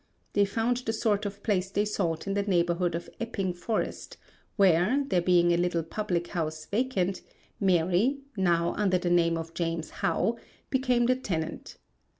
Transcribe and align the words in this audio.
They 0.33 0.45
found 0.45 0.77
the 0.77 0.93
sort 0.93 1.27
of 1.27 1.43
place 1.43 1.69
they 1.69 1.85
sought 1.85 2.25
in 2.25 2.33
the 2.33 2.41
neighbourhood 2.41 2.95
of 2.95 3.07
Epping 3.19 3.53
Forest 3.53 4.17
where, 4.55 5.03
there 5.07 5.21
being 5.21 5.51
a 5.53 5.57
little 5.57 5.83
public 5.83 6.29
house 6.29 6.65
vacant, 6.65 7.21
Mary 7.59 8.17
now 8.35 8.73
under 8.73 8.97
the 8.97 9.11
name 9.11 9.37
of 9.37 9.53
James 9.53 9.91
How 10.01 10.37
became 10.71 11.05
the 11.05 11.15
tenant. 11.15 11.77